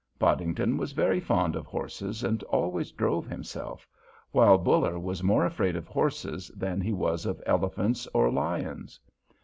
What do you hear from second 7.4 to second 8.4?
elephants or